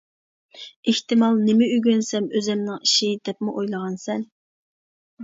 [0.91, 4.25] ئېھتىمال نېمە ئۆگەنسەم ئۆزۈمنىڭ ئىشى دەپمۇ ئويلىغانسەن.